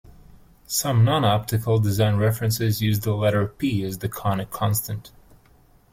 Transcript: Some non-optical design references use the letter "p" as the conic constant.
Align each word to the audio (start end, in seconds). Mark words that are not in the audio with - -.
Some 0.65 1.05
non-optical 1.05 1.77
design 1.77 2.15
references 2.17 2.81
use 2.81 3.01
the 3.01 3.13
letter 3.13 3.45
"p" 3.45 3.83
as 3.83 3.99
the 3.99 4.09
conic 4.09 4.49
constant. 4.49 5.11